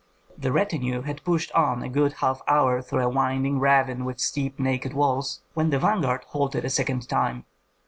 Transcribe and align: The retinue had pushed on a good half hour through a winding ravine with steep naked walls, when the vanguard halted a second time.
The 0.35 0.51
retinue 0.51 1.03
had 1.03 1.23
pushed 1.23 1.51
on 1.51 1.83
a 1.83 1.87
good 1.87 2.13
half 2.13 2.41
hour 2.47 2.81
through 2.81 3.01
a 3.03 3.07
winding 3.09 3.59
ravine 3.59 4.03
with 4.03 4.19
steep 4.19 4.57
naked 4.59 4.95
walls, 4.95 5.41
when 5.53 5.69
the 5.69 5.77
vanguard 5.77 6.23
halted 6.23 6.65
a 6.65 6.71
second 6.71 7.07
time. 7.07 7.45